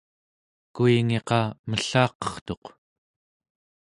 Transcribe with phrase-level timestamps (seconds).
[0.75, 1.39] kuingiqa
[1.69, 2.63] mellaqertuq